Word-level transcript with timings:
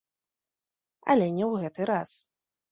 Але 1.15 1.27
не 1.37 1.45
ў 1.51 1.67
гэты 1.67 1.81
раз. 1.93 2.09